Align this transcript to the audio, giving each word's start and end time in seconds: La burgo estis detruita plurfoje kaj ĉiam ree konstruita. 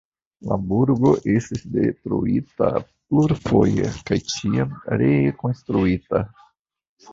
La 0.51 0.55
burgo 0.69 1.11
estis 1.33 1.65
detruita 1.75 2.71
plurfoje 2.87 3.93
kaj 4.09 4.21
ĉiam 4.33 4.75
ree 5.05 5.23
konstruita. 5.45 6.27